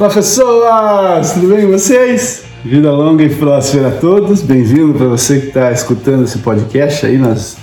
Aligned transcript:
Olá 0.00 0.10
pessoas, 0.10 1.32
tudo 1.32 1.48
bem 1.48 1.66
com 1.66 1.72
vocês? 1.72 2.44
Vida 2.64 2.92
longa 2.92 3.24
e 3.24 3.34
próspera 3.34 3.88
a 3.88 3.90
todos. 3.90 4.42
Bem-vindo 4.42 4.94
para 4.94 5.08
você 5.08 5.40
que 5.40 5.48
está 5.48 5.72
escutando 5.72 6.22
esse 6.22 6.38
podcast 6.38 7.04
aí 7.04 7.18
nas 7.18 7.56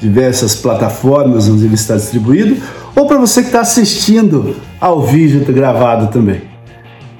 diversas 0.00 0.56
plataformas 0.56 1.48
onde 1.48 1.66
ele 1.66 1.76
está 1.76 1.94
distribuído, 1.94 2.56
ou 2.96 3.06
para 3.06 3.16
você 3.16 3.42
que 3.42 3.46
está 3.46 3.60
assistindo 3.60 4.56
ao 4.80 5.02
vídeo 5.02 5.40
gravado 5.52 6.08
também. 6.08 6.42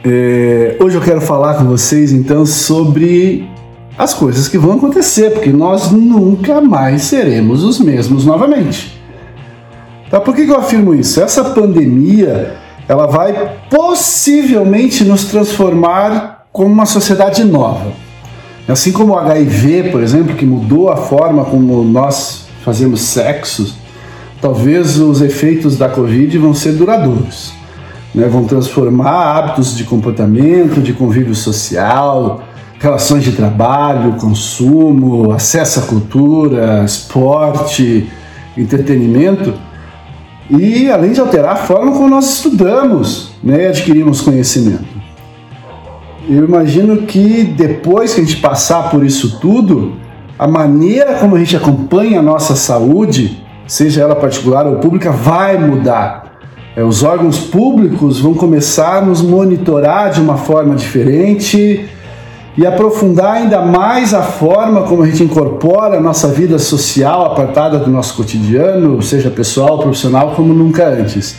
É, 0.04 0.76
hoje 0.80 0.96
eu 0.96 1.02
quero 1.02 1.20
falar 1.20 1.54
com 1.54 1.64
vocês 1.64 2.10
então 2.10 2.44
sobre 2.44 3.48
as 3.96 4.12
coisas 4.12 4.48
que 4.48 4.58
vão 4.58 4.72
acontecer, 4.72 5.34
porque 5.34 5.50
nós 5.50 5.92
nunca 5.92 6.60
mais 6.60 7.02
seremos 7.02 7.62
os 7.62 7.78
mesmos 7.78 8.26
novamente. 8.26 9.00
Tá? 10.10 10.18
Por 10.18 10.34
que, 10.34 10.46
que 10.46 10.50
eu 10.50 10.58
afirmo 10.58 10.92
isso? 10.96 11.20
Essa 11.20 11.44
pandemia 11.44 12.66
ela 12.88 13.06
vai 13.06 13.58
possivelmente 13.68 15.04
nos 15.04 15.26
transformar 15.26 16.46
como 16.50 16.72
uma 16.72 16.86
sociedade 16.86 17.44
nova. 17.44 17.92
Assim 18.66 18.92
como 18.92 19.12
o 19.12 19.18
HIV, 19.18 19.90
por 19.90 20.02
exemplo, 20.02 20.34
que 20.34 20.46
mudou 20.46 20.90
a 20.90 20.96
forma 20.96 21.44
como 21.44 21.84
nós 21.84 22.46
fazemos 22.64 23.00
sexo, 23.02 23.76
talvez 24.40 24.98
os 24.98 25.20
efeitos 25.20 25.76
da 25.76 25.88
Covid 25.88 26.36
vão 26.38 26.54
ser 26.54 26.72
duradouros. 26.72 27.52
Né? 28.14 28.26
Vão 28.26 28.44
transformar 28.44 29.36
hábitos 29.36 29.76
de 29.76 29.84
comportamento, 29.84 30.80
de 30.80 30.92
convívio 30.92 31.34
social, 31.34 32.42
relações 32.78 33.22
de 33.22 33.32
trabalho, 33.32 34.14
consumo, 34.14 35.32
acesso 35.32 35.80
à 35.80 35.82
cultura, 35.82 36.84
esporte, 36.84 38.08
entretenimento 38.56 39.54
e 40.50 40.90
além 40.90 41.12
de 41.12 41.20
alterar 41.20 41.52
a 41.52 41.56
forma 41.56 41.92
como 41.92 42.08
nós 42.08 42.36
estudamos 42.36 43.32
né, 43.42 43.64
e 43.64 43.66
adquirimos 43.66 44.20
conhecimento. 44.20 44.98
Eu 46.28 46.44
imagino 46.44 46.98
que 47.02 47.42
depois 47.44 48.14
que 48.14 48.20
a 48.20 48.24
gente 48.24 48.36
passar 48.36 48.90
por 48.90 49.04
isso 49.04 49.38
tudo, 49.40 49.96
a 50.38 50.46
maneira 50.46 51.14
como 51.14 51.36
a 51.36 51.38
gente 51.38 51.56
acompanha 51.56 52.20
a 52.20 52.22
nossa 52.22 52.54
saúde, 52.54 53.42
seja 53.66 54.02
ela 54.02 54.14
particular 54.14 54.66
ou 54.66 54.76
pública, 54.76 55.10
vai 55.10 55.58
mudar. 55.58 56.38
É, 56.76 56.84
os 56.84 57.02
órgãos 57.02 57.38
públicos 57.38 58.20
vão 58.20 58.34
começar 58.34 58.98
a 58.98 59.00
nos 59.00 59.20
monitorar 59.20 60.10
de 60.10 60.20
uma 60.20 60.36
forma 60.36 60.76
diferente 60.76 61.88
e 62.58 62.66
aprofundar 62.66 63.34
ainda 63.34 63.62
mais 63.62 64.12
a 64.12 64.20
forma 64.20 64.82
como 64.82 65.04
a 65.04 65.06
gente 65.06 65.22
incorpora 65.22 65.98
a 65.98 66.00
nossa 66.00 66.26
vida 66.26 66.58
social 66.58 67.24
apartada 67.24 67.78
do 67.78 67.88
nosso 67.88 68.16
cotidiano, 68.16 69.00
seja 69.00 69.30
pessoal 69.30 69.78
profissional, 69.78 70.32
como 70.34 70.52
nunca 70.52 70.88
antes. 70.88 71.36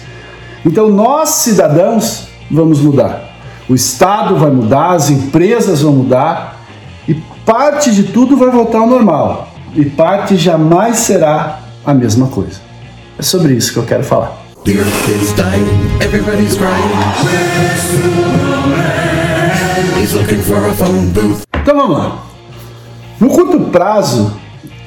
Então, 0.65 0.87
nós 0.89 1.27
cidadãos 1.27 2.29
vamos 2.49 2.79
mudar. 2.79 3.35
O 3.67 3.75
Estado 3.75 4.37
vai 4.37 4.49
mudar, 4.49 4.91
as 4.91 5.09
empresas 5.09 5.81
vão 5.81 5.91
mudar 5.91 6.63
e 7.05 7.13
parte 7.45 7.91
de 7.91 8.03
tudo 8.03 8.37
vai 8.37 8.49
voltar 8.49 8.77
ao 8.77 8.87
normal. 8.87 9.49
E 9.75 9.83
parte 9.83 10.37
jamais 10.37 10.99
será 10.99 11.59
a 11.85 11.93
mesma 11.93 12.27
coisa. 12.27 12.61
É 13.17 13.21
sobre 13.21 13.53
isso 13.53 13.73
que 13.73 13.79
eu 13.79 13.85
quero 13.85 14.05
falar. 14.05 14.37
Então 21.61 21.75
vamos 21.75 21.97
lá. 21.97 22.23
No 23.19 23.29
curto 23.29 23.59
prazo, 23.69 24.33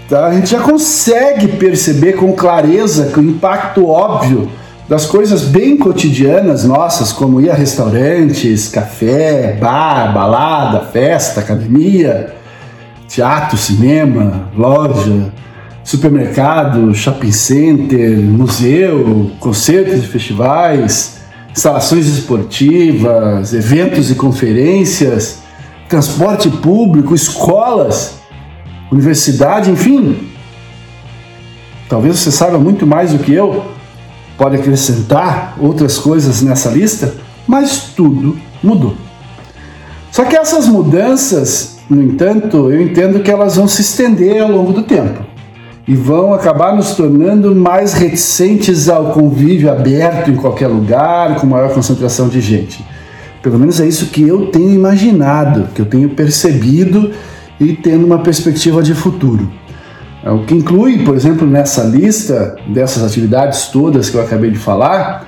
tá, 0.09 0.27
a 0.27 0.35
gente 0.35 0.51
já 0.51 0.61
consegue 0.61 1.49
perceber 1.49 2.15
com 2.15 2.33
clareza 2.33 3.07
que 3.13 3.21
o 3.21 3.23
impacto 3.23 3.87
óbvio 3.87 4.51
das 4.89 5.07
coisas 5.07 5.43
bem 5.43 5.77
cotidianas 5.77 6.65
nossas, 6.65 7.13
como 7.13 7.41
ir 7.41 7.51
a 7.51 7.55
restaurantes, 7.55 8.69
café, 8.69 9.57
bar, 9.61 10.13
balada, 10.13 10.81
festa, 10.81 11.41
academia, 11.41 12.35
teatro, 13.09 13.57
cinema, 13.57 14.51
loja, 14.57 15.33
supermercado, 15.85 16.93
shopping 16.95 17.33
center, 17.33 18.19
museu, 18.19 19.31
concertos 19.39 20.03
e 20.03 20.07
festivais, 20.07 21.22
instalações 21.55 22.07
esportivas, 22.07 23.53
eventos 23.53 24.11
e 24.11 24.15
conferências, 24.15 25.41
transporte 25.89 26.49
público, 26.49 27.15
escolas, 27.15 28.15
universidade, 28.91 29.71
enfim. 29.71 30.29
Talvez 31.89 32.19
você 32.19 32.31
saiba 32.31 32.59
muito 32.59 32.87
mais 32.87 33.13
do 33.13 33.19
que 33.19 33.33
eu, 33.33 33.67
pode 34.39 34.57
acrescentar 34.57 35.55
outras 35.61 35.99
coisas 35.99 36.41
nessa 36.41 36.71
lista, 36.71 37.15
mas 37.47 37.91
tudo 37.95 38.39
mudou. 38.63 38.97
Só 40.11 40.25
que 40.25 40.37
essas 40.37 40.67
mudanças, 40.67 41.79
no 41.89 42.03
entanto, 42.03 42.71
eu 42.71 42.81
entendo 42.81 43.21
que 43.21 43.31
elas 43.31 43.57
vão 43.57 43.69
se 43.69 43.83
estender 43.83 44.43
ao 44.43 44.51
longo 44.51 44.73
do 44.73 44.83
tempo 44.83 45.32
e 45.87 45.95
vão 45.95 46.33
acabar 46.33 46.75
nos 46.75 46.95
tornando 46.95 47.55
mais 47.55 47.93
reticentes 47.93 48.89
ao 48.89 49.13
convívio 49.13 49.71
aberto 49.71 50.31
em 50.31 50.37
qualquer 50.37 50.69
lugar, 50.69 51.37
com 51.37 51.47
maior 51.47 51.73
concentração 51.75 52.29
de 52.29 52.41
gente. 52.41 52.85
Pelo 53.43 53.59
menos 53.59 53.81
é 53.81 53.87
isso 53.87 54.07
que 54.07 54.23
eu 54.23 54.47
tenho 54.47 54.71
imaginado, 54.71 55.69
que 55.75 55.83
eu 55.83 55.87
tenho 55.87 56.09
percebido 56.11 57.11
e 57.59 57.73
tendo 57.73 58.07
uma 58.07 58.21
perspectiva 58.21 58.83
de 58.83 58.95
futuro. 58.95 59.51
É 60.25 60.31
o 60.31 60.45
que 60.45 60.55
inclui, 60.55 61.05
por 61.05 61.17
exemplo, 61.17 61.47
nessa 61.47 61.83
lista 61.83 62.57
dessas 62.69 63.03
atividades 63.03 63.67
todas 63.67 64.09
que 64.09 64.17
eu 64.17 64.23
acabei 64.23 64.53
de 64.53 64.59
falar, 64.59 65.27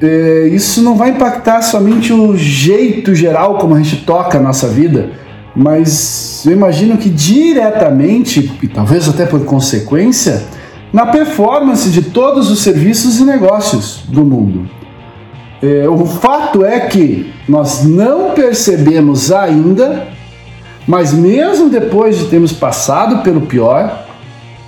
é, 0.00 0.48
isso 0.50 0.80
não 0.80 0.96
vai 0.96 1.10
impactar 1.10 1.60
somente 1.60 2.12
o 2.12 2.34
jeito 2.36 3.14
geral 3.14 3.58
como 3.58 3.74
a 3.74 3.82
gente 3.82 4.04
toca 4.04 4.38
a 4.38 4.40
nossa 4.40 4.66
vida, 4.68 5.10
mas 5.58 6.44
eu 6.46 6.52
imagino 6.52 6.96
que 6.96 7.10
diretamente, 7.10 8.52
e 8.62 8.68
talvez 8.68 9.08
até 9.08 9.26
por 9.26 9.44
consequência, 9.44 10.44
na 10.92 11.06
performance 11.06 11.90
de 11.90 12.00
todos 12.00 12.48
os 12.48 12.60
serviços 12.60 13.18
e 13.18 13.24
negócios 13.24 14.04
do 14.06 14.24
mundo. 14.24 14.70
É, 15.60 15.88
o 15.88 16.06
fato 16.06 16.64
é 16.64 16.78
que 16.78 17.34
nós 17.48 17.84
não 17.84 18.30
percebemos 18.30 19.32
ainda, 19.32 20.06
mas 20.86 21.12
mesmo 21.12 21.68
depois 21.68 22.16
de 22.16 22.26
termos 22.26 22.52
passado 22.52 23.24
pelo 23.24 23.40
pior, 23.40 24.06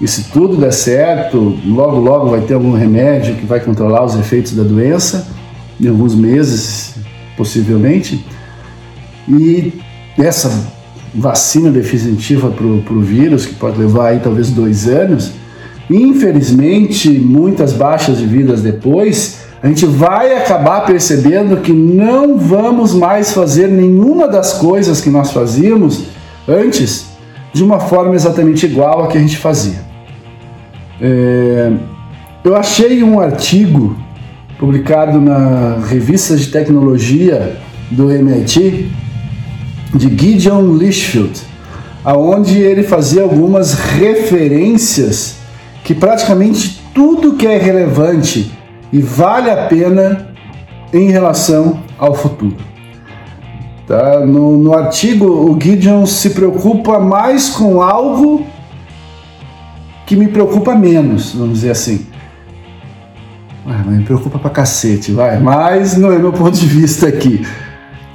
e 0.01 0.09
se 0.09 0.25
tudo 0.33 0.57
der 0.57 0.73
certo, 0.73 1.57
logo 1.65 2.01
logo 2.01 2.31
vai 2.31 2.41
ter 2.41 2.55
algum 2.55 2.73
remédio 2.73 3.37
que 3.37 3.47
vai 3.47 3.61
controlar 3.61 4.05
os 4.05 4.19
efeitos 4.19 4.57
da 4.57 4.65
doença, 4.65 5.29
em 5.81 5.87
alguns 5.87 6.17
meses, 6.17 6.97
possivelmente, 7.37 8.27
e 9.29 9.73
essa 10.19 10.80
vacina 11.15 11.71
definitiva 11.71 12.51
para 12.51 12.65
o 12.65 13.01
vírus, 13.01 13.47
que 13.47 13.55
pode 13.55 13.79
levar 13.79 14.09
aí 14.09 14.21
talvez 14.21 14.51
dois 14.51 14.89
anos, 14.89 15.33
infelizmente, 15.89 17.11
muitas 17.11 17.73
baixas 17.73 18.19
de 18.19 18.27
vidas 18.27 18.63
depois, 18.63 19.41
a 19.63 19.67
gente 19.67 19.85
vai 19.85 20.37
acabar 20.37 20.87
percebendo 20.87 21.59
que 21.59 21.73
não 21.73 22.39
vamos 22.39 22.95
mais 22.95 23.33
fazer 23.33 23.69
nenhuma 23.69 24.27
das 24.27 24.55
coisas 24.55 25.01
que 25.01 25.11
nós 25.11 25.33
fazíamos 25.33 26.05
antes 26.49 27.07
de 27.53 27.63
uma 27.63 27.81
forma 27.81 28.15
exatamente 28.15 28.65
igual 28.65 29.05
a 29.05 29.09
que 29.09 29.19
a 29.19 29.21
gente 29.21 29.37
fazia. 29.37 29.81
É, 31.01 31.73
eu 32.45 32.57
achei 32.57 33.03
um 33.03 33.21
artigo 33.21 33.97
publicado 34.59 35.21
na 35.21 35.79
revista 35.87 36.37
de 36.37 36.47
tecnologia 36.47 37.57
do 37.91 38.11
MIT 38.11 38.91
de 39.95 40.09
Gideon 40.09 40.77
Lichfield, 40.77 41.41
aonde 42.05 42.59
ele 42.59 42.83
fazia 42.83 43.23
algumas 43.23 43.75
referências 43.75 45.37
que 45.85 45.95
praticamente 45.95 46.81
tudo 46.95 47.35
que 47.35 47.47
é 47.47 47.59
relevante 47.59 48.53
e 48.93 49.01
vale 49.01 49.51
a 49.51 49.67
pena 49.67 50.29
em 50.93 51.11
relação 51.11 51.81
ao 51.99 52.15
futuro. 52.15 52.57
Tá? 53.87 54.25
No, 54.25 54.57
no 54.57 54.75
artigo, 54.75 55.27
o 55.27 55.59
Gideon 55.61 56.07
se 56.07 56.31
preocupa 56.31 56.99
mais 57.01 57.49
com 57.49 57.83
algo 57.83 58.47
que 60.07 60.17
me 60.17 60.29
preocupa 60.29 60.75
menos, 60.75 61.35
vamos 61.35 61.55
dizer 61.55 61.71
assim. 61.71 62.07
Ah, 63.67 63.83
me 63.87 64.03
preocupa 64.05 64.39
pra 64.39 64.51
cacete, 64.51 65.13
vai, 65.13 65.39
mas 65.39 65.97
não 65.97 66.13
é 66.13 66.19
meu 66.19 66.33
ponto 66.33 66.59
de 66.59 66.67
vista 66.67 67.07
aqui 67.07 67.45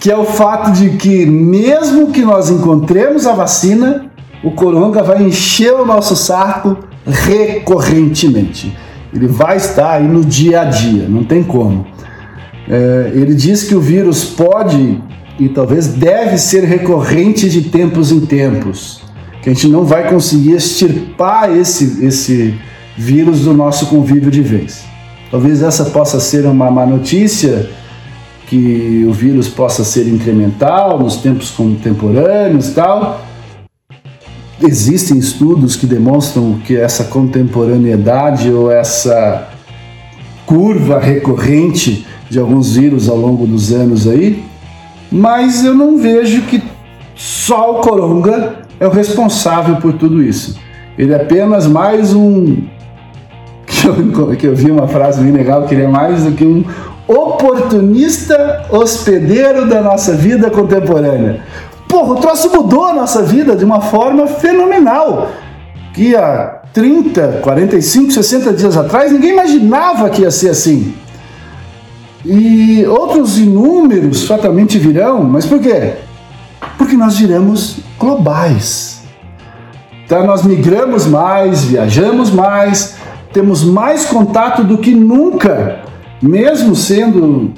que 0.06 0.12
é 0.12 0.16
o 0.16 0.24
fato 0.24 0.72
de 0.72 0.98
que, 0.98 1.26
mesmo 1.26 2.12
que 2.12 2.22
nós 2.22 2.52
encontremos 2.52 3.26
a 3.26 3.34
vacina, 3.34 4.06
o 4.44 4.52
coronga 4.52 5.02
vai 5.02 5.24
encher 5.24 5.74
o 5.74 5.84
nosso 5.84 6.16
saco 6.16 6.78
recorrentemente. 7.08 8.78
Ele 9.12 9.26
vai 9.26 9.58
estar 9.58 9.94
aí 9.94 10.08
no 10.08 10.24
dia 10.24 10.62
a 10.62 10.66
dia, 10.66 11.08
não 11.10 11.24
tem 11.24 11.42
como. 11.42 11.88
É, 12.70 13.14
ele 13.16 13.34
diz 13.34 13.64
que 13.64 13.74
o 13.74 13.82
vírus 13.82 14.26
pode 14.26 15.02
e 15.40 15.50
talvez 15.50 15.88
deve 15.88 16.38
ser 16.38 16.64
recorrente 16.66 17.50
de 17.50 17.64
tempos 17.64 18.12
em 18.12 18.20
tempos, 18.20 19.02
que 19.42 19.50
a 19.50 19.54
gente 19.56 19.68
não 19.68 19.86
vai 19.86 20.08
conseguir 20.08 20.52
extirpar 20.52 21.50
esse, 21.50 22.06
esse 22.06 22.54
vírus 22.96 23.40
do 23.40 23.56
nosso 23.56 23.88
convívio 23.88 24.30
de 24.30 24.44
vez. 24.44 24.84
Talvez 25.32 25.64
essa 25.64 25.86
possa 25.86 26.20
ser 26.20 26.46
uma 26.46 26.70
má 26.70 26.86
notícia 26.86 27.68
que 28.48 29.06
o 29.08 29.12
vírus 29.12 29.48
possa 29.48 29.84
ser 29.84 30.08
incremental 30.08 31.00
nos 31.00 31.18
tempos 31.18 31.52
contemporâneos 31.52 32.70
tal. 32.70 33.22
Existem 34.62 35.18
estudos 35.18 35.76
que 35.76 35.86
demonstram 35.86 36.60
que 36.66 36.78
essa 36.78 37.06
contemporaneidade 37.06 38.50
ou 38.52 38.72
essa 38.72 39.50
curva 40.46 41.00
recorrente 41.00 42.06
de 42.30 42.40
alguns 42.40 42.76
vírus 42.76 43.10
ao 43.10 43.18
longo 43.18 43.46
dos 43.46 43.72
anos 43.72 44.08
aí, 44.08 44.44
mas 45.12 45.64
eu 45.64 45.74
não 45.74 45.98
vejo 45.98 46.44
que 46.44 46.62
só 47.16 47.80
o 47.80 47.82
coronga 47.82 48.66
é 48.80 48.88
o 48.88 48.92
responsável 48.92 49.78
por 49.78 49.94
tudo 49.94 50.22
isso. 50.22 50.60
Ele 50.98 51.14
é 51.14 51.18
apenas 51.18 51.68
mais 51.68 52.14
um. 52.14 52.58
Que 54.40 54.48
eu, 54.48 54.56
vi 54.56 54.72
uma 54.72 54.88
frase 54.88 55.22
bem 55.22 55.32
legal, 55.32 55.68
que 55.68 55.76
ele 55.76 55.84
é 55.84 55.88
mais 55.88 56.24
do 56.24 56.32
que 56.32 56.44
um 56.44 56.64
oportunista 57.08 58.66
hospedeiro 58.70 59.68
da 59.68 59.82
nossa 59.82 60.14
vida 60.14 60.50
contemporânea. 60.50 61.42
Porra, 61.88 62.14
o 62.14 62.16
troço 62.16 62.50
mudou 62.52 62.86
a 62.86 62.94
nossa 62.94 63.22
vida 63.22 63.56
de 63.56 63.64
uma 63.64 63.82
forma 63.82 64.28
fenomenal. 64.28 65.30
Que 65.94 66.16
há 66.16 66.62
30, 66.74 67.40
45, 67.42 68.12
60 68.12 68.54
dias 68.54 68.76
atrás 68.76 69.12
ninguém 69.12 69.32
imaginava 69.32 70.10
que 70.10 70.24
ia 70.24 70.32
ser 70.32 70.50
assim. 70.50 70.94
E 72.26 72.84
outros 72.88 73.38
inúmeros 73.38 74.26
fatalmente 74.26 74.80
virão, 74.80 75.24
mas 75.24 75.46
por 75.46 75.60
quê? 75.60 75.94
Porque 76.78 76.98
nós 76.98 77.18
viramos 77.18 77.78
globais. 78.00 79.04
Então 80.06 80.26
nós 80.26 80.44
migramos 80.44 81.06
mais, 81.06 81.64
viajamos 81.64 82.30
mais, 82.32 82.96
temos 83.32 83.64
mais 83.64 84.06
contato 84.06 84.64
do 84.64 84.78
que 84.78 84.94
nunca, 84.94 85.80
mesmo 86.28 86.76
sendo 86.76 87.54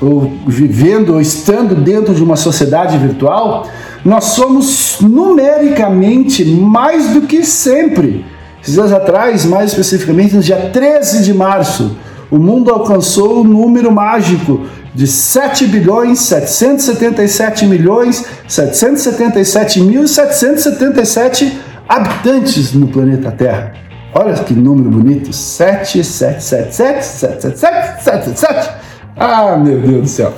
ou 0.00 0.32
vivendo 0.46 1.14
ou 1.14 1.20
estando 1.20 1.74
dentro 1.74 2.14
de 2.14 2.22
uma 2.22 2.36
sociedade 2.36 2.98
virtual, 2.98 3.68
nós 4.04 4.24
somos 4.24 4.98
numericamente 5.00 6.44
mais 6.44 7.10
do 7.10 7.22
que 7.22 7.44
sempre. 7.44 8.24
Esses 8.60 8.74
dias 8.74 8.92
atrás, 8.92 9.44
mais 9.44 9.70
especificamente 9.70 10.34
no 10.34 10.40
dia 10.40 10.70
13 10.72 11.22
de 11.22 11.32
março, 11.32 11.96
o 12.30 12.38
mundo 12.38 12.70
alcançou 12.70 13.40
o 13.40 13.44
número 13.44 13.92
mágico 13.92 14.66
de 14.94 15.06
7 15.06 15.66
bilhões 15.66 16.18
777 16.20 17.66
milhões 17.66 18.24
777 18.46 19.80
mil 19.80 20.06
777 20.06 21.58
habitantes 21.88 22.72
no 22.72 22.88
planeta 22.88 23.30
Terra. 23.30 23.72
Olha 24.14 24.34
que 24.34 24.52
número 24.52 24.90
bonito, 24.90 25.32
7777 25.32 27.04
777 27.04 28.02
777. 28.02 28.70
Ah, 29.16 29.56
meu 29.56 29.80
Deus 29.80 30.02
do 30.02 30.08
céu. 30.08 30.34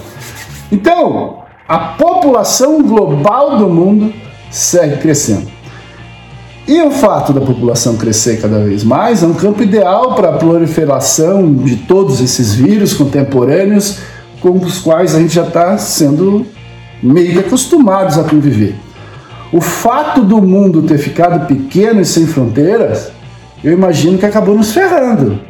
Então, 0.70 1.44
a 1.68 1.78
população 1.78 2.82
global 2.82 3.58
do 3.58 3.68
mundo 3.68 4.12
segue 4.50 4.98
crescendo. 4.98 5.52
E 6.66 6.80
o 6.80 6.90
fato 6.90 7.32
da 7.32 7.40
população 7.40 7.96
crescer 7.96 8.40
cada 8.40 8.58
vez 8.60 8.82
mais 8.82 9.22
é 9.22 9.26
um 9.26 9.34
campo 9.34 9.62
ideal 9.62 10.14
para 10.14 10.30
a 10.30 10.38
proliferação 10.38 11.54
de 11.54 11.76
todos 11.76 12.20
esses 12.20 12.54
vírus 12.54 12.94
contemporâneos 12.94 13.98
com 14.40 14.52
os 14.52 14.78
quais 14.78 15.14
a 15.14 15.20
gente 15.20 15.34
já 15.34 15.46
está 15.46 15.76
sendo 15.76 16.46
meio 17.02 17.32
que 17.32 17.38
acostumados 17.40 18.16
a 18.18 18.24
conviver. 18.24 18.74
O 19.52 19.60
fato 19.60 20.22
do 20.22 20.40
mundo 20.40 20.82
ter 20.82 20.98
ficado 20.98 21.46
pequeno 21.46 22.00
e 22.00 22.04
sem 22.04 22.26
fronteiras, 22.26 23.12
eu 23.64 23.72
imagino 23.72 24.18
que 24.18 24.26
acabou 24.26 24.54
nos 24.54 24.72
ferrando. 24.72 25.40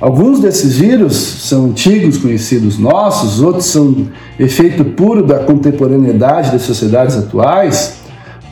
Alguns 0.00 0.40
desses 0.40 0.78
vírus 0.78 1.14
são 1.14 1.66
antigos, 1.66 2.16
conhecidos 2.16 2.78
nossos, 2.78 3.40
outros 3.42 3.66
são 3.66 4.08
efeito 4.38 4.82
puro 4.82 5.22
da 5.22 5.40
contemporaneidade 5.40 6.50
das 6.50 6.62
sociedades 6.62 7.16
atuais 7.16 8.00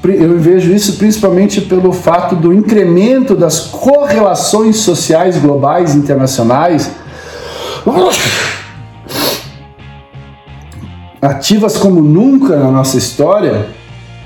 eu 0.04 0.38
vejo 0.38 0.72
isso 0.72 0.96
principalmente 0.96 1.60
pelo 1.60 1.92
fato 1.92 2.36
do 2.36 2.52
incremento 2.52 3.34
das 3.34 3.60
correlações 3.60 4.76
sociais 4.76 5.36
globais 5.38 5.94
internacionais 5.94 6.90
ativas 11.20 11.76
como 11.76 12.00
nunca 12.00 12.56
na 12.56 12.70
nossa 12.70 12.96
história. 12.96 13.66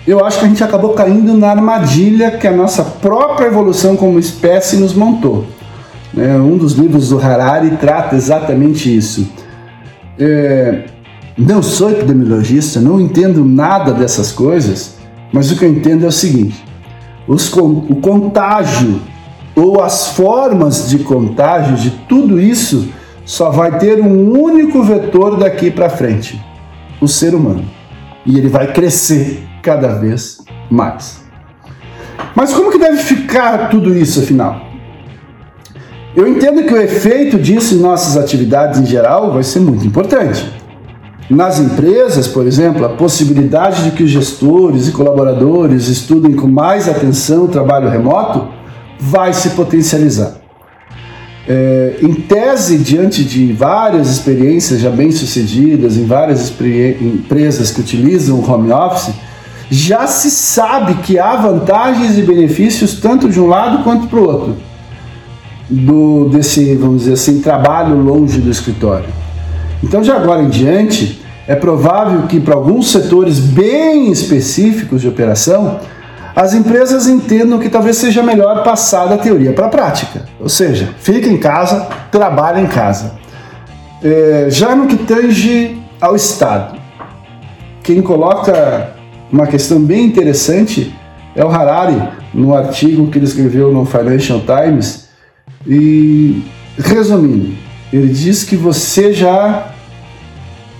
Eu 0.06 0.24
acho 0.24 0.40
que 0.40 0.46
a 0.46 0.48
gente 0.48 0.64
acabou 0.64 0.94
caindo 0.94 1.34
na 1.34 1.50
armadilha 1.50 2.32
que 2.32 2.48
a 2.48 2.52
nossa 2.52 2.82
própria 2.82 3.46
evolução 3.46 3.96
como 3.96 4.18
espécie 4.18 4.76
nos 4.76 4.94
montou. 4.94 5.46
Né? 6.12 6.36
Um 6.38 6.56
dos 6.56 6.72
livros 6.72 7.10
do 7.10 7.20
Harari 7.20 7.76
trata 7.76 8.16
exatamente 8.16 8.94
isso. 8.94 9.30
É, 10.18 10.86
não 11.38 11.62
sou 11.62 11.90
epidemiologista, 11.90 12.80
não 12.80 13.00
entendo 13.00 13.44
nada 13.44 13.92
dessas 13.92 14.32
coisas, 14.32 14.96
mas 15.32 15.52
o 15.52 15.56
que 15.56 15.64
eu 15.64 15.70
entendo 15.70 16.04
é 16.04 16.08
o 16.08 16.12
seguinte: 16.12 16.64
os, 17.28 17.50
o 17.52 17.96
contágio 18.02 19.00
ou 19.54 19.82
as 19.82 20.08
formas 20.08 20.88
de 20.88 20.98
contágio 20.98 21.76
de 21.76 21.90
tudo 22.08 22.40
isso 22.40 22.88
só 23.24 23.50
vai 23.50 23.78
ter 23.78 24.00
um 24.00 24.36
único 24.36 24.82
vetor 24.82 25.38
daqui 25.38 25.70
para 25.70 25.88
frente: 25.88 26.42
o 27.00 27.06
ser 27.06 27.36
humano. 27.36 27.64
E 28.26 28.36
ele 28.36 28.48
vai 28.48 28.72
crescer 28.72 29.51
cada 29.62 29.88
vez 29.94 30.38
mais. 30.70 31.22
Mas 32.34 32.52
como 32.52 32.70
que 32.70 32.78
deve 32.78 32.98
ficar 32.98 33.70
tudo 33.70 33.96
isso 33.96 34.20
afinal? 34.20 34.60
Eu 36.14 36.28
entendo 36.28 36.64
que 36.64 36.74
o 36.74 36.80
efeito 36.80 37.38
disso 37.38 37.74
em 37.74 37.78
nossas 37.78 38.16
atividades 38.16 38.80
em 38.80 38.86
geral 38.86 39.32
vai 39.32 39.42
ser 39.42 39.60
muito 39.60 39.86
importante. 39.86 40.44
Nas 41.30 41.58
empresas, 41.58 42.28
por 42.28 42.46
exemplo, 42.46 42.84
a 42.84 42.90
possibilidade 42.90 43.84
de 43.84 43.92
que 43.92 44.02
os 44.02 44.10
gestores 44.10 44.88
e 44.88 44.92
colaboradores 44.92 45.88
estudem 45.88 46.34
com 46.34 46.46
mais 46.46 46.88
atenção 46.88 47.44
o 47.44 47.48
trabalho 47.48 47.88
remoto 47.88 48.48
vai 48.98 49.32
se 49.32 49.50
potencializar. 49.50 50.42
É, 51.48 51.96
em 52.02 52.12
tese, 52.12 52.78
diante 52.78 53.24
de 53.24 53.52
várias 53.52 54.10
experiências 54.10 54.80
já 54.80 54.90
bem 54.90 55.10
sucedidas 55.10 55.96
em 55.96 56.04
várias 56.04 56.52
empresas 57.00 57.70
que 57.70 57.80
utilizam 57.80 58.38
o 58.38 58.48
home 58.48 58.70
office, 58.70 59.12
já 59.72 60.06
se 60.06 60.30
sabe 60.30 60.96
que 60.96 61.18
há 61.18 61.34
vantagens 61.34 62.18
e 62.18 62.22
benefícios 62.22 63.00
tanto 63.00 63.26
de 63.26 63.40
um 63.40 63.46
lado 63.46 63.82
quanto 63.82 64.06
para 64.06 64.18
o 64.18 64.28
outro 64.28 64.56
do 65.70 66.28
desse, 66.28 66.74
vamos 66.74 67.04
dizer 67.04 67.14
assim, 67.14 67.40
trabalho 67.40 67.96
longe 67.96 68.38
do 68.38 68.50
escritório. 68.50 69.08
Então, 69.82 70.02
de 70.02 70.10
agora 70.10 70.42
em 70.42 70.50
diante, 70.50 71.24
é 71.48 71.54
provável 71.54 72.26
que 72.26 72.38
para 72.38 72.54
alguns 72.54 72.90
setores 72.90 73.38
bem 73.38 74.12
específicos 74.12 75.00
de 75.00 75.08
operação, 75.08 75.80
as 76.36 76.52
empresas 76.52 77.06
entendam 77.06 77.58
que 77.58 77.70
talvez 77.70 77.96
seja 77.96 78.22
melhor 78.22 78.62
passar 78.62 79.06
da 79.06 79.16
teoria 79.16 79.54
para 79.54 79.66
a 79.66 79.70
prática. 79.70 80.26
Ou 80.38 80.50
seja, 80.50 80.90
fica 80.98 81.28
em 81.30 81.38
casa, 81.38 81.88
trabalha 82.10 82.60
em 82.60 82.66
casa. 82.66 83.14
É, 84.04 84.48
já 84.50 84.76
no 84.76 84.86
que 84.86 84.96
tange 84.96 85.80
ao 85.98 86.14
Estado, 86.14 86.76
quem 87.82 88.02
coloca 88.02 89.00
uma 89.32 89.46
questão 89.46 89.80
bem 89.80 90.04
interessante 90.04 90.94
é 91.34 91.42
o 91.42 91.48
Harari, 91.48 92.00
no 92.34 92.54
artigo 92.54 93.08
que 93.08 93.18
ele 93.18 93.24
escreveu 93.24 93.72
no 93.72 93.86
Financial 93.86 94.40
Times. 94.40 95.08
E, 95.66 96.42
resumindo, 96.76 97.54
ele 97.92 98.08
diz 98.08 98.44
que 98.44 98.56
você 98.56 99.12
já 99.12 99.72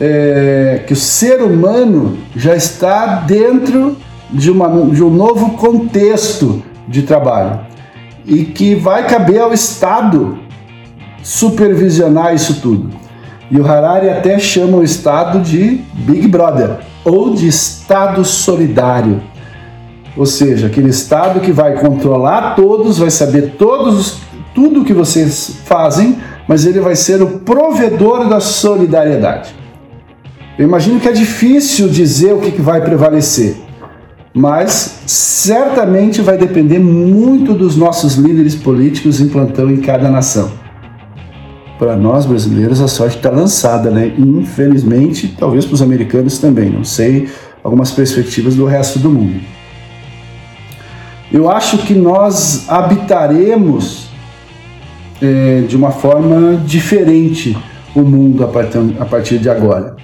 é, 0.00 0.82
que 0.86 0.92
o 0.92 0.96
ser 0.96 1.40
humano 1.42 2.18
já 2.36 2.54
está 2.54 3.16
dentro 3.20 3.96
de, 4.30 4.50
uma, 4.50 4.68
de 4.90 5.02
um 5.02 5.10
novo 5.10 5.52
contexto 5.52 6.62
de 6.88 7.02
trabalho 7.02 7.60
e 8.26 8.44
que 8.44 8.74
vai 8.74 9.06
caber 9.06 9.40
ao 9.40 9.52
Estado 9.52 10.38
supervisionar 11.22 12.34
isso 12.34 12.60
tudo. 12.60 12.90
E 13.52 13.60
o 13.60 13.70
Harari 13.70 14.08
até 14.08 14.38
chama 14.38 14.78
o 14.78 14.82
Estado 14.82 15.38
de 15.40 15.82
Big 15.92 16.26
Brother 16.26 16.78
ou 17.04 17.34
de 17.34 17.46
Estado 17.46 18.24
solidário. 18.24 19.20
Ou 20.16 20.24
seja, 20.24 20.68
aquele 20.68 20.88
Estado 20.88 21.38
que 21.38 21.52
vai 21.52 21.74
controlar 21.74 22.54
todos, 22.54 22.96
vai 22.96 23.10
saber 23.10 23.56
todos 23.58 24.20
tudo 24.54 24.84
que 24.84 24.94
vocês 24.94 25.58
fazem, 25.66 26.16
mas 26.48 26.64
ele 26.64 26.80
vai 26.80 26.96
ser 26.96 27.20
o 27.22 27.40
provedor 27.40 28.26
da 28.26 28.40
solidariedade. 28.40 29.54
Eu 30.58 30.66
imagino 30.66 30.98
que 30.98 31.08
é 31.08 31.12
difícil 31.12 31.88
dizer 31.88 32.32
o 32.32 32.40
que 32.40 32.58
vai 32.60 32.80
prevalecer, 32.80 33.56
mas 34.32 35.02
certamente 35.06 36.22
vai 36.22 36.38
depender 36.38 36.78
muito 36.78 37.52
dos 37.52 37.76
nossos 37.76 38.14
líderes 38.14 38.54
políticos 38.54 39.20
em 39.20 39.28
plantão 39.28 39.70
em 39.70 39.76
cada 39.76 40.10
nação. 40.10 40.61
Para 41.78 41.96
nós 41.96 42.26
brasileiros, 42.26 42.80
a 42.80 42.88
sorte 42.88 43.16
está 43.16 43.30
lançada, 43.30 43.90
né? 43.90 44.12
Infelizmente, 44.18 45.34
talvez 45.38 45.64
para 45.64 45.74
os 45.74 45.82
americanos 45.82 46.38
também, 46.38 46.70
não 46.70 46.84
sei 46.84 47.28
algumas 47.62 47.90
perspectivas 47.90 48.54
do 48.54 48.66
resto 48.66 48.98
do 48.98 49.10
mundo. 49.10 49.40
Eu 51.32 51.50
acho 51.50 51.78
que 51.78 51.94
nós 51.94 52.68
habitaremos 52.68 54.08
é, 55.20 55.62
de 55.62 55.76
uma 55.76 55.90
forma 55.90 56.56
diferente 56.66 57.56
o 57.94 58.02
mundo 58.02 58.44
a 58.44 59.04
partir 59.04 59.38
de 59.38 59.48
agora. 59.48 59.96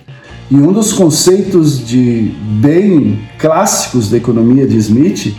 E 0.50 0.54
um 0.54 0.72
dos 0.72 0.92
conceitos 0.92 1.86
de 1.86 2.32
bem 2.42 3.20
clássicos 3.38 4.10
da 4.10 4.16
economia 4.16 4.66
de 4.66 4.76
Smith 4.78 5.36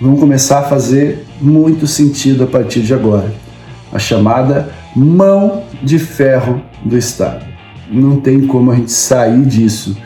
vão 0.00 0.16
começar 0.16 0.58
a 0.58 0.62
fazer 0.64 1.24
muito 1.40 1.86
sentido 1.86 2.44
a 2.44 2.46
partir 2.46 2.80
de 2.80 2.92
agora. 2.92 3.32
A 3.90 3.98
chamada 3.98 4.70
mão 4.94 5.64
de 5.82 5.98
ferro 5.98 6.62
do 6.84 6.96
Estado. 6.96 7.44
Não 7.90 8.20
tem 8.20 8.46
como 8.46 8.70
a 8.70 8.76
gente 8.76 8.92
sair 8.92 9.44
disso, 9.44 9.96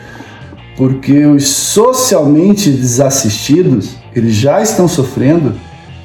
porque 0.75 1.25
os 1.25 1.47
socialmente 1.47 2.69
desassistidos, 2.69 3.95
eles 4.15 4.33
já 4.33 4.61
estão 4.61 4.87
sofrendo 4.87 5.53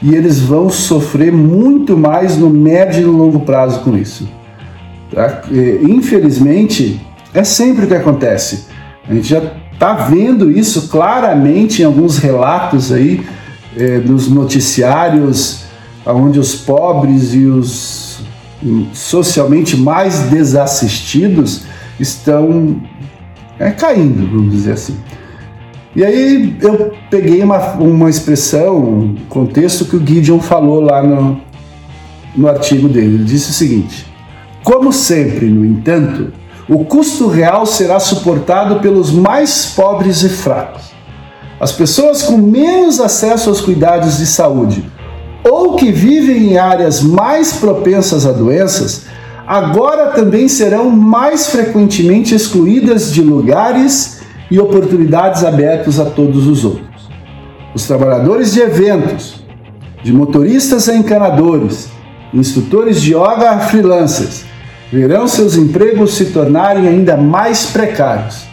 e 0.02 0.14
eles 0.14 0.40
vão 0.40 0.68
sofrer 0.68 1.32
muito 1.32 1.96
mais 1.96 2.36
no 2.36 2.50
médio 2.50 3.02
e 3.02 3.04
no 3.04 3.12
longo 3.12 3.40
prazo 3.40 3.80
com 3.80 3.96
isso. 3.96 4.28
Tá? 5.12 5.42
Infelizmente, 5.82 7.00
é 7.34 7.44
sempre 7.44 7.84
o 7.84 7.88
que 7.88 7.94
acontece. 7.94 8.66
A 9.08 9.14
gente 9.14 9.28
já 9.28 9.42
está 9.72 9.94
vendo 9.94 10.50
isso 10.50 10.88
claramente 10.88 11.82
em 11.82 11.84
alguns 11.84 12.18
relatos 12.18 12.92
aí 12.92 13.24
é, 13.76 13.98
dos 13.98 14.28
noticiários, 14.28 15.64
onde 16.06 16.38
os 16.38 16.54
pobres 16.54 17.34
e 17.34 17.46
os 17.46 18.01
socialmente 18.92 19.76
mais 19.76 20.20
desassistidos 20.30 21.64
estão 21.98 22.80
é, 23.58 23.70
caindo, 23.70 24.26
vamos 24.30 24.52
dizer 24.52 24.72
assim. 24.72 24.96
E 25.94 26.04
aí 26.04 26.56
eu 26.60 26.92
peguei 27.10 27.42
uma, 27.42 27.74
uma 27.74 28.08
expressão, 28.08 28.78
um 28.78 29.16
contexto 29.28 29.84
que 29.84 29.96
o 29.96 30.06
Gideon 30.06 30.40
falou 30.40 30.80
lá 30.80 31.02
no, 31.02 31.40
no 32.34 32.48
artigo 32.48 32.88
dele. 32.88 33.16
Ele 33.16 33.24
disse 33.24 33.50
o 33.50 33.52
seguinte: 33.52 34.06
Como 34.64 34.92
sempre, 34.92 35.50
no 35.50 35.64
entanto, 35.64 36.32
o 36.68 36.84
custo 36.84 37.28
real 37.28 37.66
será 37.66 38.00
suportado 38.00 38.80
pelos 38.80 39.10
mais 39.10 39.66
pobres 39.76 40.22
e 40.22 40.30
fracos. 40.30 40.92
As 41.60 41.72
pessoas 41.72 42.22
com 42.22 42.38
menos 42.38 42.98
acesso 42.98 43.50
aos 43.50 43.60
cuidados 43.60 44.16
de 44.16 44.26
saúde 44.26 44.84
ou 45.44 45.76
que 45.76 45.90
vivem 45.90 46.52
em 46.52 46.58
áreas 46.58 47.02
mais 47.02 47.54
propensas 47.54 48.26
a 48.26 48.32
doenças, 48.32 49.06
agora 49.46 50.12
também 50.12 50.48
serão 50.48 50.90
mais 50.90 51.48
frequentemente 51.48 52.34
excluídas 52.34 53.12
de 53.12 53.22
lugares 53.22 54.20
e 54.50 54.58
oportunidades 54.58 55.44
abertos 55.44 55.98
a 55.98 56.04
todos 56.04 56.46
os 56.46 56.64
outros. 56.64 56.86
Os 57.74 57.86
trabalhadores 57.86 58.52
de 58.52 58.60
eventos, 58.60 59.42
de 60.02 60.12
motoristas 60.12 60.88
a 60.88 60.94
encanadores, 60.94 61.88
instrutores 62.32 63.00
de 63.00 63.14
yoga 63.14 63.50
a 63.50 63.60
freelancers, 63.60 64.44
verão 64.92 65.26
seus 65.26 65.56
empregos 65.56 66.14
se 66.14 66.26
tornarem 66.26 66.86
ainda 66.86 67.16
mais 67.16 67.66
precários. 67.66 68.44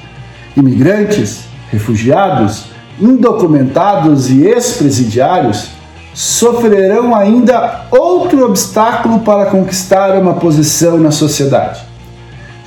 Imigrantes, 0.55 1.41
refugiados, 1.69 2.65
indocumentados 2.99 4.29
e 4.29 4.45
ex-presidiários 4.45 5.78
sofrerão 6.19 7.15
ainda 7.15 7.85
outro 7.89 8.43
obstáculo 8.43 9.19
para 9.19 9.45
conquistar 9.45 10.19
uma 10.19 10.33
posição 10.33 10.97
na 10.97 11.11
sociedade. 11.11 11.79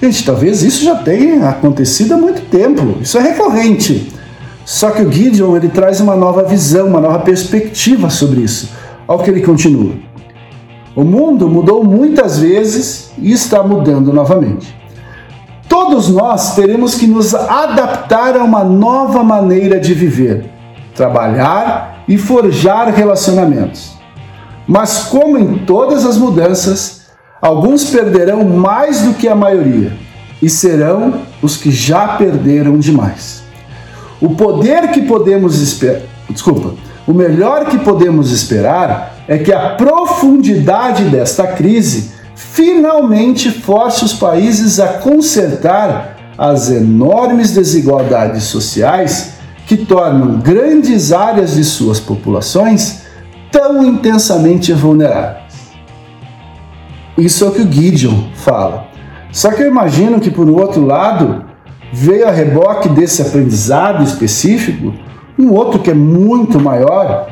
Gente, 0.00 0.24
talvez 0.24 0.62
isso 0.62 0.82
já 0.82 0.94
tenha 0.94 1.50
acontecido 1.50 2.14
há 2.14 2.16
muito 2.16 2.40
tempo, 2.50 2.96
isso 3.02 3.18
é 3.18 3.20
recorrente. 3.20 4.10
Só 4.64 4.90
que 4.90 5.02
o 5.02 5.12
Gideon 5.12 5.54
ele 5.54 5.68
traz 5.68 6.00
uma 6.00 6.16
nova 6.16 6.42
visão, 6.44 6.86
uma 6.86 6.98
nova 6.98 7.18
perspectiva 7.18 8.08
sobre 8.08 8.40
isso. 8.40 8.70
Ao 9.06 9.18
que 9.18 9.28
ele 9.28 9.42
continua. 9.42 9.96
O 10.96 11.04
mundo 11.04 11.46
mudou 11.46 11.84
muitas 11.84 12.38
vezes 12.38 13.12
e 13.18 13.32
está 13.32 13.62
mudando 13.62 14.14
novamente. 14.14 14.74
Todos 15.68 16.08
nós 16.08 16.54
teremos 16.54 16.94
que 16.94 17.06
nos 17.06 17.34
adaptar 17.34 18.34
a 18.34 18.42
uma 18.42 18.64
nova 18.64 19.22
maneira 19.22 19.78
de 19.78 19.92
viver, 19.92 20.46
trabalhar 20.94 21.91
e 22.06 22.18
forjar 22.18 22.92
relacionamentos. 22.94 23.92
Mas, 24.66 25.04
como 25.04 25.38
em 25.38 25.58
todas 25.58 26.04
as 26.04 26.16
mudanças, 26.16 27.02
alguns 27.40 27.90
perderão 27.90 28.44
mais 28.44 29.02
do 29.02 29.14
que 29.14 29.28
a 29.28 29.34
maioria 29.34 29.92
e 30.40 30.48
serão 30.48 31.22
os 31.40 31.56
que 31.56 31.70
já 31.70 32.08
perderam 32.16 32.78
demais. 32.78 33.42
O 34.20 34.30
poder 34.30 34.90
que 34.90 35.02
podemos 35.02 35.60
esperar, 35.60 36.02
desculpa, 36.30 36.74
o 37.06 37.12
melhor 37.12 37.66
que 37.66 37.78
podemos 37.78 38.30
esperar 38.30 39.16
é 39.26 39.38
que 39.38 39.52
a 39.52 39.70
profundidade 39.70 41.04
desta 41.04 41.46
crise 41.48 42.12
finalmente 42.34 43.50
force 43.50 44.04
os 44.04 44.12
países 44.12 44.78
a 44.78 44.94
consertar 44.94 46.16
as 46.38 46.70
enormes 46.70 47.52
desigualdades 47.52 48.44
sociais 48.44 49.32
que 49.72 49.86
tornam 49.86 50.38
grandes 50.38 51.14
áreas 51.14 51.54
de 51.54 51.64
suas 51.64 51.98
populações 51.98 53.04
tão 53.50 53.82
intensamente 53.82 54.70
vulneráveis. 54.70 55.72
Isso 57.16 57.42
é 57.42 57.48
o 57.48 57.52
que 57.52 57.62
o 57.62 57.72
Gideon 57.72 58.24
fala. 58.34 58.88
Só 59.32 59.50
que 59.50 59.62
eu 59.62 59.66
imagino 59.66 60.20
que, 60.20 60.30
por 60.30 60.46
outro 60.46 60.84
lado, 60.84 61.46
veio 61.90 62.28
a 62.28 62.30
reboque 62.30 62.86
desse 62.90 63.22
aprendizado 63.22 64.04
específico 64.04 64.92
um 65.38 65.50
outro 65.54 65.78
que 65.78 65.90
é 65.90 65.94
muito 65.94 66.60
maior, 66.60 67.30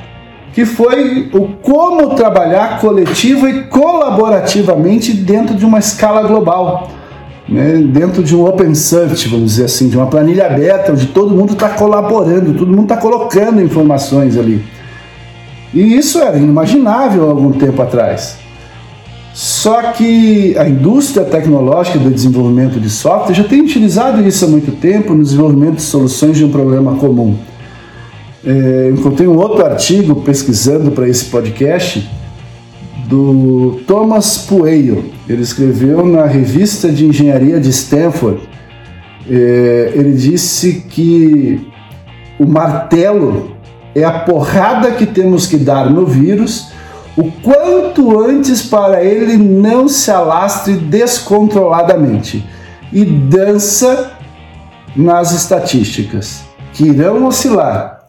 que 0.55 0.65
foi 0.65 1.31
o 1.35 1.47
como 1.57 2.15
trabalhar 2.15 2.81
coletivo 2.81 3.47
e 3.47 3.65
colaborativamente 3.65 5.13
dentro 5.13 5.55
de 5.55 5.67
uma 5.67 5.79
escala 5.79 6.27
global. 6.27 6.89
Né? 7.51 7.79
Dentro 7.79 8.23
de 8.23 8.37
um 8.37 8.47
open 8.47 8.75
search, 8.75 9.29
vamos 9.29 9.53
dizer 9.53 9.65
assim, 9.65 9.89
de 9.89 9.97
uma 9.97 10.07
planilha 10.07 10.47
aberta, 10.47 10.93
onde 10.93 11.07
todo 11.07 11.35
mundo 11.35 11.55
está 11.55 11.71
colaborando, 11.71 12.55
todo 12.55 12.69
mundo 12.69 12.85
está 12.85 12.97
colocando 12.97 13.61
informações 13.61 14.37
ali. 14.37 14.65
E 15.75 15.97
isso 15.97 16.19
era 16.21 16.37
inimaginável 16.37 17.27
há 17.27 17.31
algum 17.31 17.51
tempo 17.53 17.83
atrás. 17.83 18.39
Só 19.33 19.93
que 19.93 20.57
a 20.59 20.69
indústria 20.69 21.25
tecnológica 21.25 21.99
do 21.99 22.11
desenvolvimento 22.11 22.81
de 22.81 22.91
software 22.91 23.35
já 23.35 23.45
tem 23.45 23.61
utilizado 23.61 24.27
isso 24.27 24.45
há 24.45 24.49
muito 24.49 24.73
tempo 24.73 25.15
no 25.15 25.23
desenvolvimento 25.23 25.77
de 25.77 25.83
soluções 25.83 26.37
de 26.37 26.45
um 26.45 26.51
problema 26.51 26.97
comum. 26.97 27.37
É, 28.45 28.91
encontrei 28.93 29.29
um 29.29 29.37
outro 29.37 29.65
artigo 29.65 30.23
pesquisando 30.23 30.91
para 30.91 31.09
esse 31.09 31.27
podcast 31.27 32.09
do 33.11 33.81
Thomas 33.89 34.39
Pueyo. 34.39 35.05
Ele 35.29 35.43
escreveu 35.43 36.07
na 36.07 36.25
revista 36.25 36.89
de 36.89 37.05
engenharia 37.05 37.59
de 37.59 37.69
Stanford. 37.69 38.41
É, 39.29 39.93
ele 39.95 40.13
disse 40.13 40.85
que 40.89 41.69
o 42.39 42.47
martelo 42.47 43.57
é 43.95 44.05
a 44.05 44.21
porrada 44.21 44.93
que 44.93 45.05
temos 45.05 45.47
que 45.47 45.57
dar 45.57 45.91
no 45.91 46.07
vírus 46.07 46.69
o 47.17 47.25
quanto 47.43 48.19
antes 48.19 48.63
para 48.63 49.03
ele 49.05 49.37
não 49.37 49.89
se 49.89 50.11
alastre 50.11 50.75
descontroladamente 50.75 52.47
e 52.93 53.05
dança 53.05 54.13
nas 54.97 55.33
estatísticas 55.33 56.43
que 56.73 56.85
irão 56.85 57.27
oscilar 57.27 58.01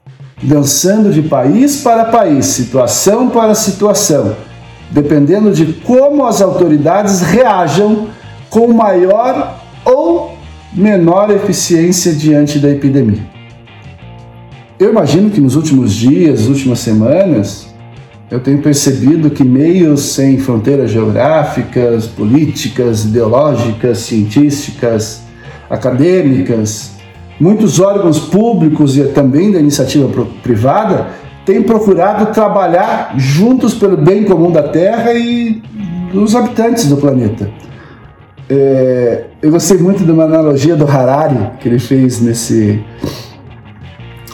dançando 0.42 1.12
de 1.12 1.22
país 1.22 1.82
para 1.82 2.06
país, 2.06 2.46
situação 2.48 3.30
para 3.30 3.54
situação, 3.54 4.36
dependendo 4.92 5.52
de 5.52 5.66
como 5.74 6.26
as 6.26 6.42
autoridades 6.42 7.22
reajam 7.22 8.10
com 8.50 8.68
maior 8.74 9.60
ou 9.86 10.38
menor 10.74 11.32
eficiência 11.32 12.14
diante 12.14 12.60
da 12.60 12.70
epidemia. 12.70 13.22
Eu 14.78 14.92
imagino 14.92 15.30
que 15.30 15.40
nos 15.42 15.56
últimos 15.56 15.94
dias, 15.94 16.48
últimas 16.48 16.80
semanas, 16.80 17.68
eu 18.30 18.40
tenho 18.40 18.62
percebido 18.62 19.30
que 19.30 19.44
meios 19.44 20.02
sem 20.14 20.38
fronteiras 20.38 20.92
geográficas, 20.92 22.08
políticas, 22.08 23.06
ideológicas, 23.06 24.00
científicas, 24.00 25.22
acadêmicas, 25.70 26.92
Muitos 27.42 27.80
órgãos 27.80 28.20
públicos 28.20 28.96
e 28.96 29.04
também 29.06 29.52
da 29.52 29.60
iniciativa 29.60 30.08
privada 30.44 31.08
têm 31.46 31.64
procurado 31.64 32.28
trabalhar 32.34 33.14
juntos 33.18 33.74
pelo 33.74 33.98
bem 33.98 34.24
comum 34.24 34.52
da 34.52 34.64
Terra 34.64 35.14
e 35.14 35.62
dos 36.12 36.36
habitantes 36.36 36.88
do 36.88 36.98
planeta. 36.98 37.50
É, 38.50 39.26
eu 39.42 39.50
gostei 39.50 39.78
muito 39.78 40.04
de 40.04 40.12
uma 40.12 40.26
analogia 40.26 40.76
do 40.76 40.86
Harari 40.86 41.52
que 41.60 41.70
ele 41.70 41.80
fez 41.80 42.20
nesse, 42.20 42.84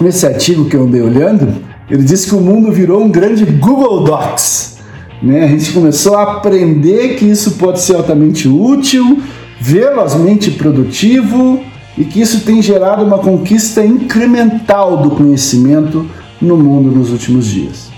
nesse 0.01 0.25
artigo 0.25 0.65
que 0.65 0.75
eu 0.75 0.83
andei 0.83 1.01
olhando. 1.01 1.53
Ele 1.89 2.03
disse 2.03 2.27
que 2.27 2.35
o 2.35 2.41
mundo 2.41 2.71
virou 2.71 3.03
um 3.03 3.09
grande 3.09 3.45
Google 3.45 4.03
Docs. 4.03 4.79
Né? 5.21 5.45
A 5.45 5.47
gente 5.47 5.71
começou 5.71 6.15
a 6.17 6.23
aprender 6.23 7.15
que 7.15 7.25
isso 7.25 7.51
pode 7.51 7.79
ser 7.79 7.95
altamente 7.95 8.47
útil, 8.47 9.21
velozmente 9.59 10.51
produtivo 10.51 11.61
e 11.97 12.03
que 12.03 12.21
isso 12.21 12.41
tem 12.41 12.61
gerado 12.61 13.03
uma 13.03 13.19
conquista 13.19 13.83
incremental 13.85 14.97
do 14.97 15.11
conhecimento 15.11 16.05
no 16.41 16.57
mundo 16.57 16.91
nos 16.91 17.11
últimos 17.11 17.45
dias. 17.45 17.89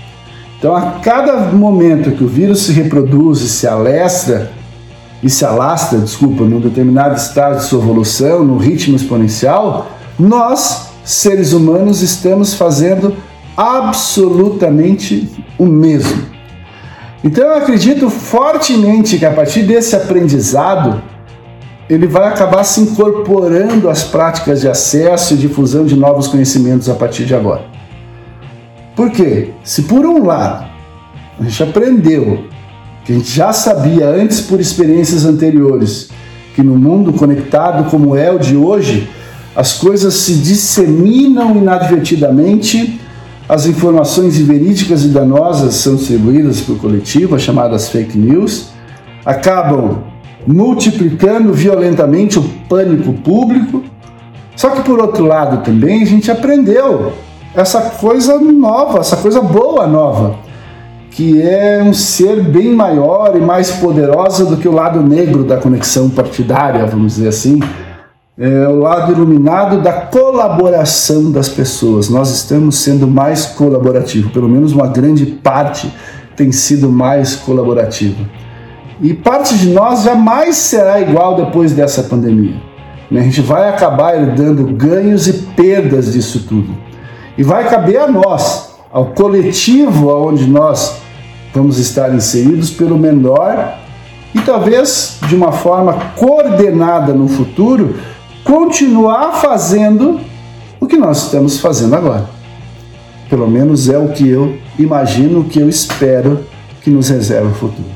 Então, 0.58 0.76
a 0.76 0.92
cada 1.02 1.50
momento 1.52 2.12
que 2.12 2.22
o 2.22 2.28
vírus 2.28 2.62
se 2.62 2.72
reproduz 2.72 3.40
e 3.40 3.48
se 3.48 3.66
alestra, 3.66 4.52
e 5.22 5.28
se 5.28 5.44
alastra, 5.44 5.98
desculpa, 5.98 6.44
num 6.44 6.60
determinado 6.60 7.14
estágio 7.14 7.60
de 7.60 7.64
sua 7.64 7.82
evolução, 7.82 8.44
no 8.44 8.56
ritmo 8.58 8.96
exponencial, 8.96 9.90
nós, 10.18 10.90
seres 11.04 11.52
humanos, 11.52 12.02
estamos 12.02 12.54
fazendo 12.54 13.14
absolutamente 13.56 15.28
o 15.58 15.66
mesmo. 15.66 16.22
Então 17.22 17.44
eu 17.44 17.54
acredito 17.54 18.08
fortemente 18.08 19.18
que 19.18 19.26
a 19.26 19.32
partir 19.32 19.62
desse 19.62 19.94
aprendizado, 19.94 21.02
ele 21.88 22.06
vai 22.06 22.28
acabar 22.28 22.64
se 22.64 22.80
incorporando 22.80 23.90
às 23.90 24.02
práticas 24.02 24.60
de 24.62 24.68
acesso 24.68 25.34
e 25.34 25.36
difusão 25.36 25.84
de 25.84 25.96
novos 25.96 26.28
conhecimentos 26.28 26.88
a 26.88 26.94
partir 26.94 27.24
de 27.24 27.34
agora. 27.34 27.69
Por 29.00 29.08
quê? 29.12 29.48
Se 29.64 29.84
por 29.84 30.04
um 30.04 30.26
lado 30.26 30.66
a 31.40 31.44
gente 31.44 31.62
aprendeu 31.62 32.44
que 33.02 33.12
a 33.12 33.14
gente 33.14 33.34
já 33.34 33.50
sabia 33.50 34.06
antes 34.06 34.42
por 34.42 34.60
experiências 34.60 35.24
anteriores 35.24 36.10
que 36.54 36.62
no 36.62 36.76
mundo 36.76 37.10
conectado 37.14 37.88
como 37.88 38.14
é 38.14 38.30
o 38.30 38.38
de 38.38 38.54
hoje, 38.54 39.08
as 39.56 39.72
coisas 39.72 40.12
se 40.12 40.34
disseminam 40.34 41.56
inadvertidamente, 41.56 43.00
as 43.48 43.64
informações 43.64 44.38
inverídicas 44.38 45.02
e 45.02 45.08
danosas 45.08 45.76
são 45.76 45.96
distribuídas 45.96 46.60
por 46.60 46.76
coletivo, 46.76 47.34
as 47.34 47.40
chamadas 47.40 47.88
fake 47.88 48.18
news, 48.18 48.66
acabam 49.24 50.02
multiplicando 50.46 51.54
violentamente 51.54 52.38
o 52.38 52.42
pânico 52.68 53.14
público. 53.14 53.82
Só 54.54 54.68
que 54.68 54.82
por 54.82 55.00
outro 55.00 55.24
lado 55.24 55.64
também 55.64 56.02
a 56.02 56.06
gente 56.06 56.30
aprendeu 56.30 57.14
essa 57.54 57.80
coisa 57.80 58.38
nova, 58.38 58.98
essa 58.98 59.16
coisa 59.16 59.40
boa 59.40 59.86
nova, 59.86 60.36
que 61.10 61.42
é 61.42 61.82
um 61.82 61.92
ser 61.92 62.42
bem 62.42 62.74
maior 62.74 63.36
e 63.36 63.40
mais 63.40 63.70
poderosa 63.72 64.46
do 64.46 64.56
que 64.56 64.68
o 64.68 64.72
lado 64.72 65.02
negro 65.02 65.44
da 65.44 65.56
conexão 65.56 66.08
partidária, 66.08 66.86
vamos 66.86 67.14
dizer 67.14 67.28
assim. 67.28 67.60
É 68.38 68.68
o 68.68 68.78
lado 68.78 69.12
iluminado 69.12 69.82
da 69.82 69.92
colaboração 69.92 71.30
das 71.30 71.48
pessoas. 71.48 72.08
Nós 72.08 72.30
estamos 72.30 72.76
sendo 72.76 73.06
mais 73.06 73.44
colaborativos, 73.44 74.32
pelo 74.32 74.48
menos 74.48 74.72
uma 74.72 74.86
grande 74.86 75.26
parte 75.26 75.92
tem 76.36 76.50
sido 76.52 76.90
mais 76.90 77.36
colaborativa. 77.36 78.24
E 79.02 79.12
parte 79.12 79.58
de 79.58 79.70
nós 79.70 80.04
jamais 80.04 80.56
será 80.56 81.00
igual 81.00 81.36
depois 81.36 81.72
dessa 81.72 82.04
pandemia. 82.04 82.56
Né? 83.10 83.20
A 83.20 83.24
gente 83.24 83.42
vai 83.42 83.68
acabar 83.68 84.16
herdando 84.16 84.64
ganhos 84.68 85.26
e 85.26 85.32
perdas 85.54 86.12
disso 86.12 86.46
tudo. 86.48 86.89
E 87.40 87.42
vai 87.42 87.66
caber 87.70 87.98
a 87.98 88.06
nós, 88.06 88.72
ao 88.92 89.06
coletivo 89.12 90.14
onde 90.14 90.46
nós 90.46 90.96
vamos 91.54 91.78
estar 91.78 92.14
inseridos, 92.14 92.68
pelo 92.68 92.98
menor 92.98 93.78
e 94.34 94.40
talvez 94.42 95.16
de 95.26 95.34
uma 95.34 95.50
forma 95.50 95.94
coordenada 96.18 97.14
no 97.14 97.26
futuro, 97.28 97.96
continuar 98.44 99.40
fazendo 99.40 100.20
o 100.78 100.86
que 100.86 100.98
nós 100.98 101.24
estamos 101.24 101.58
fazendo 101.58 101.94
agora. 101.94 102.28
Pelo 103.30 103.48
menos 103.48 103.88
é 103.88 103.96
o 103.96 104.08
que 104.08 104.28
eu 104.28 104.58
imagino, 104.78 105.40
o 105.40 105.44
que 105.44 105.60
eu 105.60 105.68
espero 105.70 106.44
que 106.82 106.90
nos 106.90 107.08
reserve 107.08 107.52
o 107.52 107.54
futuro. 107.54 107.88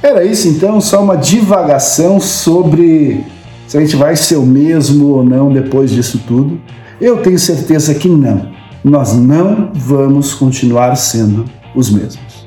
Era 0.00 0.24
isso 0.24 0.46
então, 0.46 0.80
só 0.80 1.02
uma 1.02 1.16
divagação 1.16 2.20
sobre 2.20 3.26
se 3.66 3.76
a 3.76 3.80
gente 3.80 3.96
vai 3.96 4.14
ser 4.14 4.36
o 4.36 4.46
mesmo 4.46 5.08
ou 5.08 5.24
não 5.24 5.52
depois 5.52 5.90
disso 5.90 6.20
tudo. 6.24 6.60
Eu 7.00 7.18
tenho 7.18 7.38
certeza 7.38 7.94
que 7.94 8.08
não. 8.08 8.52
Nós 8.82 9.14
não 9.14 9.70
vamos 9.74 10.34
continuar 10.34 10.94
sendo 10.96 11.44
os 11.74 11.90
mesmos. 11.90 12.44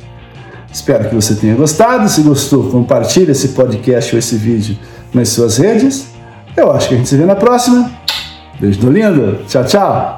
Espero 0.71 1.09
que 1.09 1.15
você 1.15 1.35
tenha 1.35 1.55
gostado. 1.55 2.07
Se 2.07 2.21
gostou, 2.21 2.69
compartilhe 2.69 3.31
esse 3.31 3.49
podcast 3.49 4.13
ou 4.13 4.19
esse 4.19 4.35
vídeo 4.35 4.77
nas 5.13 5.29
suas 5.29 5.57
redes. 5.57 6.09
Eu 6.55 6.71
acho 6.71 6.89
que 6.89 6.93
a 6.93 6.97
gente 6.97 7.09
se 7.09 7.17
vê 7.17 7.25
na 7.25 7.35
próxima. 7.35 7.91
Beijo 8.59 8.79
do 8.79 8.91
lindo. 8.91 9.39
Tchau, 9.47 9.63
tchau. 9.65 10.16